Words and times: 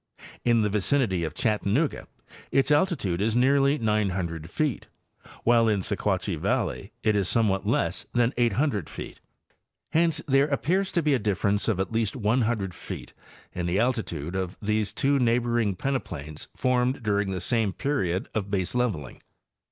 In 0.43 0.63
the 0.63 0.69
vicinity 0.69 1.23
of 1.23 1.35
Chattanooga 1.35 2.07
its 2.51 2.71
altitude 2.71 3.21
is 3.21 3.35
nearly 3.35 3.77
900 3.77 4.49
feet, 4.49 4.87
while 5.43 5.67
in 5.67 5.81
Sequatchie 5.83 6.39
valley 6.39 6.91
it 7.03 7.15
is 7.15 7.29
somewhat 7.29 7.67
less 7.67 8.07
than 8.11 8.33
800 8.35 8.89
feet; 8.89 9.21
hence 9.91 10.19
there 10.27 10.47
appears 10.47 10.91
to 10.93 11.03
be 11.03 11.13
a 11.13 11.19
difference 11.19 11.67
of 11.67 11.79
at 11.79 11.91
least 11.91 12.15
100 12.15 12.73
feet 12.73 13.13
in 13.53 13.67
the 13.67 13.77
altitude 13.77 14.35
of 14.35 14.57
these 14.59 14.91
two 14.91 15.19
neighboring 15.19 15.75
peneplains 15.75 16.47
formed 16.55 17.03
dur 17.03 17.21
ing 17.21 17.29
the 17.29 17.39
same 17.39 17.71
period 17.71 18.27
of 18.33 18.49
baseleveling. 18.49 19.21